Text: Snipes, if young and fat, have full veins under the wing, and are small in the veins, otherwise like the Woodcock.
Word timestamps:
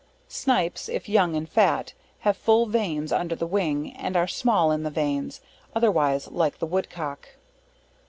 Snipes, 0.27 0.89
if 0.89 1.07
young 1.07 1.35
and 1.35 1.47
fat, 1.47 1.93
have 2.21 2.35
full 2.35 2.65
veins 2.65 3.11
under 3.13 3.35
the 3.35 3.45
wing, 3.45 3.93
and 3.95 4.17
are 4.17 4.25
small 4.27 4.71
in 4.71 4.81
the 4.81 4.89
veins, 4.89 5.41
otherwise 5.75 6.27
like 6.31 6.57
the 6.57 6.65
Woodcock. 6.65 7.29